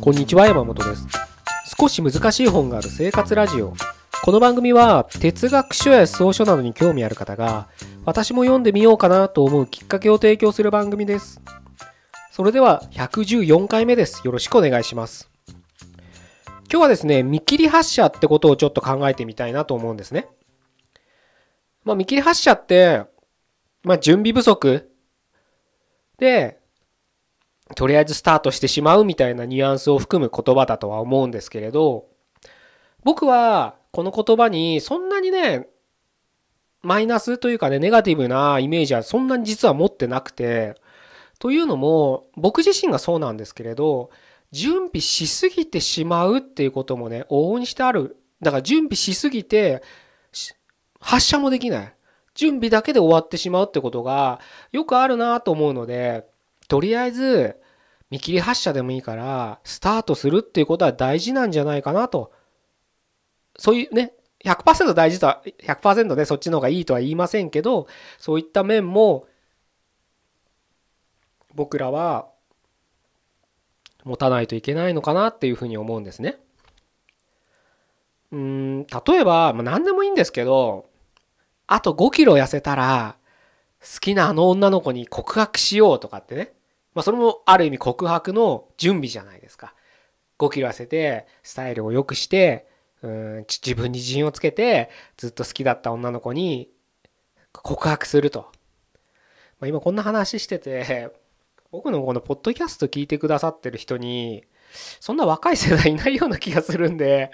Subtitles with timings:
[0.00, 1.06] こんにちは山本です。
[1.78, 3.74] 少し難しい本がある生活ラジオ。
[4.24, 7.68] この番組は哲学書や草書などに興味ある方が
[8.06, 11.42] 私も読んでみようかなと思うきっかけを提供する番組です。
[12.32, 14.22] それでは114回目です。
[14.24, 15.30] よろしくお願いします。
[15.76, 15.76] 今
[16.70, 20.28] 日はですね見切り発車ってことをちょっと考えてみたいなと思うんですね。
[21.84, 23.02] まあ見切り発車って
[23.82, 24.90] まあ準備不足。
[26.16, 26.59] で
[27.76, 32.06] とりあえずスタートしてしまうみたいなニュアンスを含む言葉だとは思うんですけれど
[33.04, 35.68] 僕はこの言葉にそんなにね
[36.82, 40.74] マイナスというかねネガティブなイメージはそんなに実は持ってなくて
[41.38, 44.10] というのも僕自身がそうなんですけれど
[44.52, 48.16] 準備しすぎてしまうっていうこともね往々にしてある。
[48.42, 49.82] だから準備しすぎて
[50.98, 51.94] 発射もできない。
[52.34, 54.40] 準備だけで終わってしまうってことが
[54.72, 56.26] よくあるなと思うので
[56.68, 57.56] とりあえず
[58.10, 62.32] 見切り発車でもいいからスタートするっていうことは大事なんじゃないかなと
[63.56, 64.12] そういうね
[64.44, 67.86] 100%大事とは100%ねそっちの方がいいとは言いませんけど
[68.18, 69.26] そういった面も
[71.54, 72.28] 僕らは
[74.04, 76.38] 持たないといけないのかなっていうふうに思うんですね。
[78.32, 80.88] うん例えば、まあ、何でもいいんですけど
[81.66, 83.16] あと5キロ痩せたら
[83.80, 86.52] 好きなあの女の子に告白しようとかってね
[86.94, 89.74] まあ、それもある意味告白の準備じゃないですか。
[90.38, 92.66] 5キロ痩せてスタイルを良くして
[93.02, 96.70] うん自分に自信をつけてずっと好きだった女の子に
[97.52, 98.50] 告白すると。
[99.58, 101.10] まあ、今こんな話してて
[101.70, 104.44] 僕のこのポッドキャスト聞いてくださってる人に
[105.00, 107.30] そんな若い世代いないような気がするんで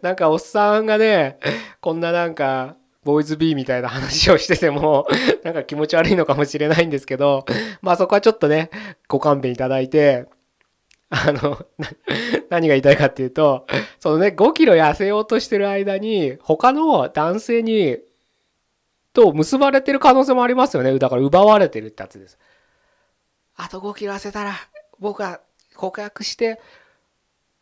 [0.00, 1.38] なんかおっさんがね
[1.80, 5.06] こんななんかボーイズビーみたいな話をしてても、
[5.44, 7.44] なんか気持ち悪いのかもしれないんですけど、
[7.82, 8.70] まあそこはちょっとね、
[9.08, 10.26] ご勘弁いただいて、
[11.10, 11.64] あの、
[12.50, 13.66] 何が言いたいかっていうと、
[14.00, 17.98] そのね、5キロ痩せようとしてる間に、他の男性に、
[19.12, 20.98] と結ばれてる可能性もありますよね。
[20.98, 22.36] だから奪われてるってやつです。
[23.54, 24.54] あと5キロ痩せたら、
[24.98, 25.40] 僕は
[25.76, 26.60] 告白して、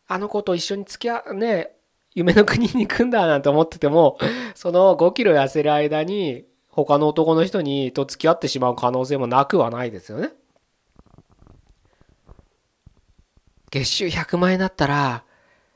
[0.07, 1.71] あの子と一緒に付き合う、ね、
[2.15, 4.17] 夢の国に行くんだなんて思ってても、
[4.55, 10.29] その5キロ痩せる間に他の男の人にと付き合ってしまう可能性もなくはないですよね。
[13.71, 15.23] 月収100万円だったら、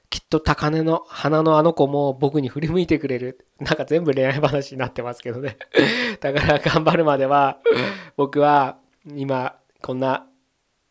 [0.09, 3.45] きっと高嶺の花のあの子も僕に振り向いてくれる。
[3.59, 5.57] なんか全部恋愛話になってますけどね。
[6.21, 7.57] だから頑張るまでは、
[8.15, 8.77] 僕は
[9.15, 10.27] 今こんな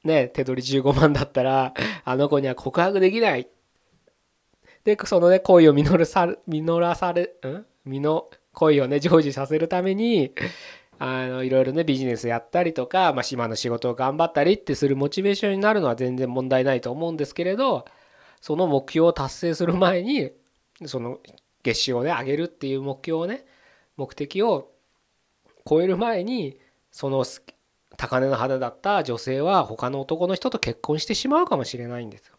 [0.04, 1.74] ね、手取り15万だったら、
[2.04, 3.48] あの子には告白できない。
[4.86, 7.66] で、そのね、恋を実るさ、実らされ、ん？
[7.84, 10.32] 身の恋をね、成就させるために、
[11.00, 17.84] あの、いろいろね、ビジネスやったりとか、まあ、島の仕事を頑張ったりってするモチベーションになるのは全然問題ないと思うんですけれど、
[18.40, 20.30] その目標を達成する前に、
[20.84, 21.18] その
[21.64, 23.44] 月収をね、上げるっていう目標をね、
[23.96, 24.70] 目的を
[25.68, 26.60] 超える前に、
[26.92, 27.24] その
[27.96, 32.35] 高嶺の花だった女性は他の男の人と結婚してしまうかもしれないんですよ。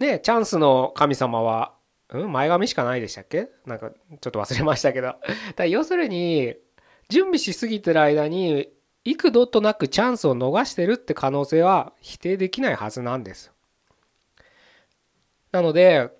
[0.00, 1.74] ね、チャンスの神様は、
[2.08, 3.50] うん、前髪しかないでしたっけ？
[3.66, 5.14] なんかちょっと忘れましたけど。
[5.54, 6.56] だ要するに、
[7.08, 8.70] 準備しすぎてる間に、
[9.04, 13.52] 幾度となくチャンスを逃してるって可能性は否定できないはずなんです。
[15.52, 16.10] なので、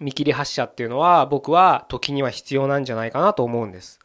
[0.00, 3.98] 見切り発車っていうのは僕は時には必要なんじゃないかなと思うんです。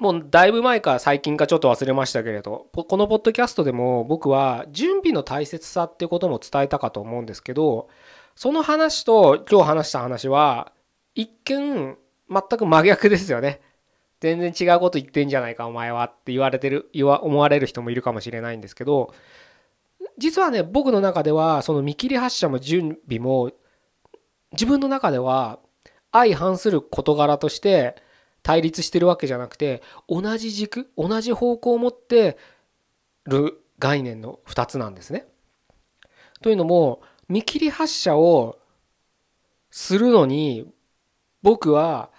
[0.00, 7.88] もうだいぶ前か最近かちょっと忘れましたけれどこのポッドキャストでも僕は準備の大切さっていうことも伝えたかと思うんですけど
[8.34, 10.72] その話と今日話した話は
[11.14, 11.98] 一見
[12.30, 13.60] 全く真逆ですよね。
[14.20, 19.14] 全然違うこと言ってんじゃないかお前はって言われてる言わ思われる人もいるかもしれないんですけど
[20.18, 23.50] 実はね僕の中ではその見切り発車も準備も
[24.52, 25.58] 自分の中では
[26.12, 27.96] 相反する事柄として
[28.42, 32.38] 対立してるわけじゃなくて同じ軸同じ方向を持って
[33.26, 35.26] る概念の2つなんですね。
[36.42, 38.58] というのも見切り発車を
[39.70, 40.66] するのに
[41.42, 42.10] 僕は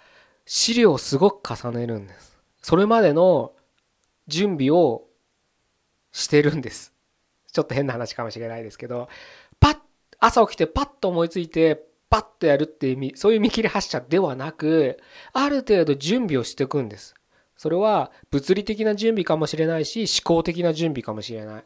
[0.46, 2.38] 資料をすごく重ねるんです。
[2.62, 3.52] それまでの
[4.26, 5.04] 準備を
[6.12, 6.92] してるんです。
[7.52, 9.08] ちょっと変な話かもしれないですけど、
[9.60, 9.78] パッ、
[10.18, 14.98] 朝起きてパッと思いついて、パッとやるっていう意味、そういう見切り発車ではなく、
[15.32, 17.14] ある程度準備をしていくんです。
[17.56, 21.64] それは物理的な準備かもしれないし、思考的な準備かもしれない。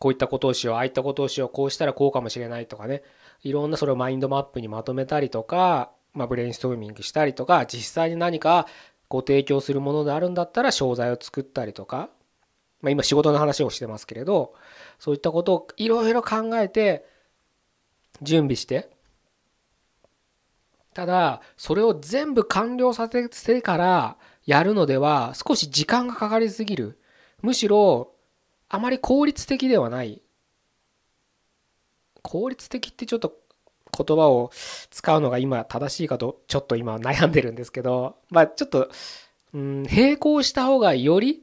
[0.00, 3.04] こういったことをしよう、ああいったことをしよう、こうしたらこうかもしれないとかね、
[3.44, 8.66] いろんなそれをマインドマップにまとめたりとか、まあ、ブレインストーミングしたりとか、実際に何か
[9.08, 12.10] ご提供するものであるんだったら商材を作ったりとか、
[12.84, 14.54] まあ、今仕事の話をしてますけれど
[14.98, 17.06] そういったことをいろいろ考えて
[18.24, 18.90] 準備して。
[20.94, 24.16] ただそれを全部完了させてから
[24.46, 26.98] やるのでは少し時間がかかりすぎる。
[27.42, 28.12] むしろ
[28.68, 30.22] あまり効率的ではない。
[32.22, 33.36] 効率的ってちょっと
[33.96, 34.50] 言葉を
[34.90, 38.16] 使うのが今正しいかとちょっと今悩んでるんですけど。
[38.30, 38.88] まあちょっと、
[39.52, 41.42] うん、並行した方がより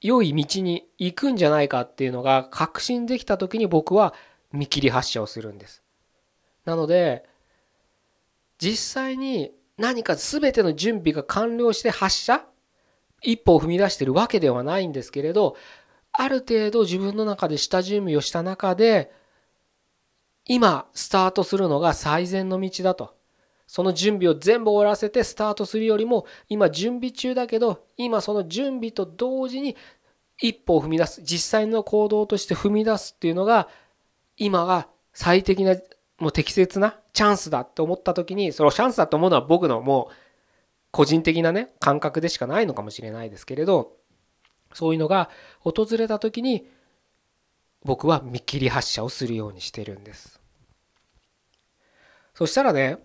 [0.00, 4.14] 良い道に行くんじゃないかっていうのが確信できた時に僕は
[4.52, 5.82] 見切り発車をするんです。
[6.64, 7.24] なので
[8.58, 12.44] 実際に何か全ての準備が完了して発射
[13.22, 15.56] 一歩を踏み出してるわけではないんですけれど
[16.12, 19.10] ある程度自分の中で下準備をした中で
[20.44, 23.14] 今スタートするのが最善の道だと。
[23.66, 29.76] その準備を全部終わらせてスタートするよりも今準備中だけど今その準備と同時に
[30.38, 33.68] 一歩を踏み出す実際の行動として踏み出すっていうのが
[34.36, 35.76] 今が最適な
[36.18, 40.14] もう適切なチャンスだって思った時にそのチャンスだと思うのは僕のもう
[40.90, 43.96] 個人的なね感覚でしかないのかもしれないですけれど
[44.72, 45.30] そういうのが
[45.60, 46.66] 訪れた時に
[47.84, 50.40] 僕は見切り発車をするようにしてるんです。
[52.34, 52.98] そしたらね、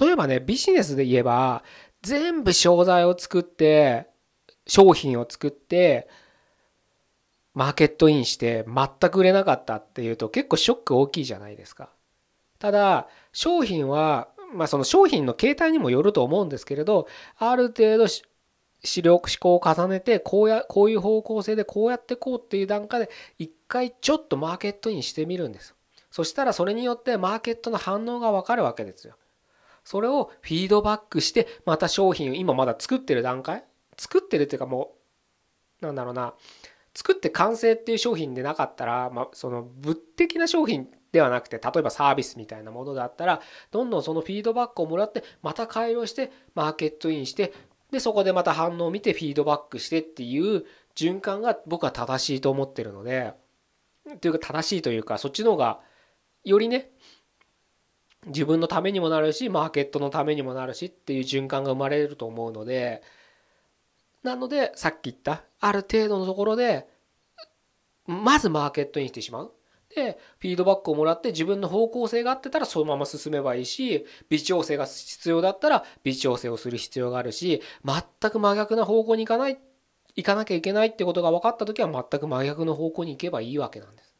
[0.00, 1.62] 例えばね、ビジネスで言えば、
[2.02, 4.08] 全部商材を作って、
[4.66, 6.08] 商品を作って、
[7.54, 11.90] マーケットインして全く売れなかったっていうと結構ショック大きいじゃないですか。
[12.58, 17.08] ただ、商品は、まあその商品の形態にもよると思うんですけれど、
[17.38, 18.06] ある程度
[18.84, 25.76] 視力思考を重ねてこうやこういう方向性でこうやってこうっていう段階で一回ちょっとマーケットインしてみるんです
[26.10, 29.14] そしたらそれによってマーケットの反応が分かるわけですよ。
[29.84, 33.64] それをフィードバックしてまた商品を今まだ作ってる段階？
[33.96, 34.94] 作ってるっていうかも
[35.80, 36.34] うなんだろうな。
[36.94, 43.40] 作って完成っていう商品でなかったら、まあ、その物的な商品ではなくて例えばサービスみたいなものだったら
[43.70, 47.52] どんどんそのフィードバックをもらってまた改良してマーケットインして
[47.90, 50.64] でそこでまた反応を見てフィードバックしてっていう
[50.96, 53.34] 循環が僕は正しいと思ってるので
[54.20, 55.80] というか正しいというかそっちの方が
[56.44, 56.90] よりね
[58.26, 63.02] 自分のためにもなるしマーケットのためにもなるしっていう循環が生まれると思うので
[64.22, 66.86] なのでさっき言ったある程度のところで
[68.06, 69.52] まずマーケットインしてしまう
[69.94, 79.58] でフィードバックをもらって自分の方向性があってたらそのまま進めばいいし微調整が必要だったら微調整をする必要があるし全く真逆な方向に行かない
[80.14, 84.11] 行かなきゃいけないってことが分かった時は全く真逆の方向に行けばいいわけなんです。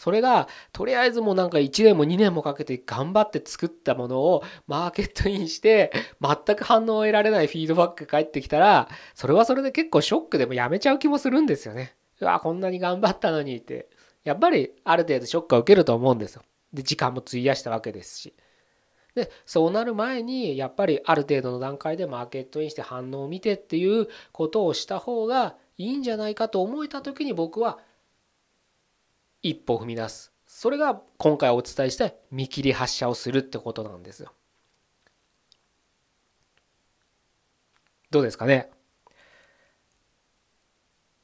[0.00, 5.92] それがとりあえずもうなんか1年も2年もかけて頑張って作ったものをマーケットインして
[6.22, 11.94] 全く反応を得られないフィードバック返ってきたらそれはそれで結構ショックでもやめちゃう気もするんですよね。
[12.18, 13.90] うわこんなに頑張ったのにって
[14.24, 16.44] やっぱりある程度ショックは受けると思うんですよ。
[16.72, 18.34] で時間も費やしたわけですし。
[19.14, 27.78] でそうなる前にやっぱりある程度の段階でマーケットインして反応を見てっていうことをした方がいいんじゃないかと思えた時に僕は
[29.42, 34.32] 一歩踏み出すそれが今回お伝えした見切り発車をするってことなんですよ。
[38.10, 38.68] どうですかね？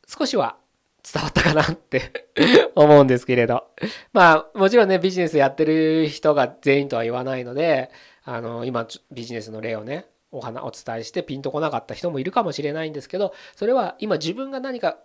[0.08, 0.56] 少しは
[1.02, 2.28] 伝わったかなって
[2.76, 3.68] 思うんですけれど。
[4.12, 7.90] まあ、もちろんね、ビジネスやってる人が全員とは言わないので、
[8.24, 14.98] あの、今、ビジネスの例をね、お話、お伝えしてピンとこなかった人もいるかもしれないんですけど、それは今自分が何か、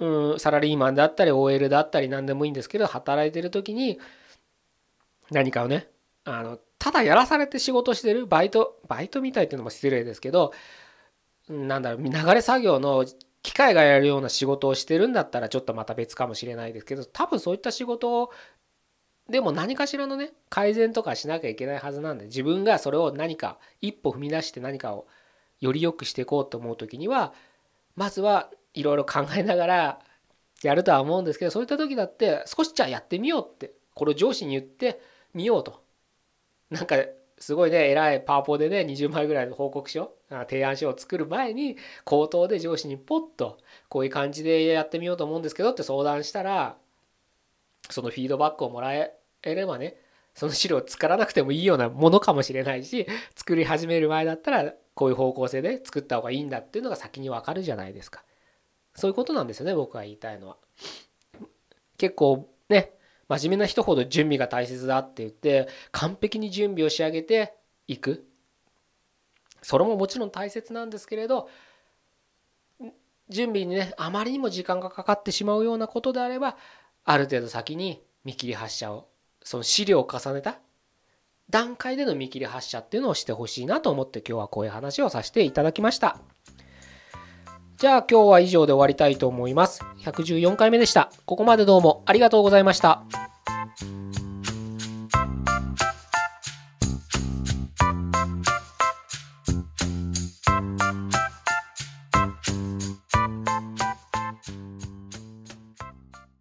[0.00, 4.00] うん、サラリーマンだったり、OL だったり何でもいいんですけど、働いてる時に、
[5.30, 5.88] 何かをね、
[6.24, 10.52] あの、ただやらされて仕事してるバイト、バイトみたいっていうのも失礼ですけど、
[11.48, 13.04] なんだろう、流れ作業の
[13.42, 18.30] 機械がやるような仕事をしてるんだったらちょっとまた別かもしれないですけど多分そういった仕事を
[19.28, 25.06] でも何かしらのね改善とかしなきゃいけないはずなんで自分がそれを何か一歩踏み出して何かを
[25.60, 27.32] より良くしていこうと思う時には
[27.96, 29.98] まずはいろいろ考えながら
[30.62, 35.00] やるとは思うんですけどそういった時だって少しじゃあやってみようってこれを上司に言って
[35.34, 35.82] みようと。
[36.70, 36.96] なんか
[37.38, 43.58] すごいね偉いパワポでね20枚ぐらいの報告書提案書を作る前に口頭で上司にポッと
[43.88, 46.76] こういう感じでやってみようと思うんですけどって相談したら
[47.88, 49.96] そのフィードバックをもらえればね
[50.34, 58.22] その資料を作らなくてもいいようなものかもしれないし作り始める前だったらこういう方向性で作った方がいいんだっていうのが先にわかるじゃないですか。
[58.94, 60.56] そういうことなんですよね僕が言いたいのは。
[61.96, 62.92] 結構ね
[63.28, 67.54] 真面目な人ほど準備が大切だって言って完璧に準備を仕上げて
[67.86, 68.26] いく
[69.62, 71.48] それももちろん大切なんですけれど
[73.28, 76.56] 準備にねあまりにも時間がかかってしまうようなことであれば
[77.04, 79.08] ある程度先に見切り発車を
[79.42, 80.58] その資料を重ねた
[81.48, 86.18] 段階での見切り発車っていうのをしてほしいなと思って今日はこういう話をさせていただきました。
[87.80, 89.82] じゃあ今日は以上で終わりたいと思います。
[90.04, 91.10] 114回目でした。
[91.24, 93.04] ここまでどうもありがとうございました。